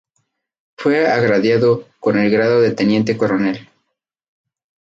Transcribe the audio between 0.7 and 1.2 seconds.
Fue